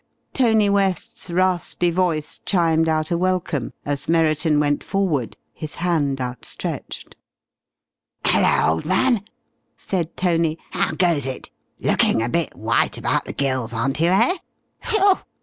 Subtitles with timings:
[0.33, 7.15] Tony West's raspy voice chimed out a welcome, as Merriton went forward, his hand outstretched.
[8.25, 9.23] "Hello, old man!"
[9.77, 10.57] said Tony.
[10.71, 11.51] "How goes it?
[11.79, 14.37] Lookin' a bit white about the gills, aren't you, eh?...
[14.89, 15.19] Whew!